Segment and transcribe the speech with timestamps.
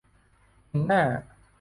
[0.69, 1.03] เฮนน่า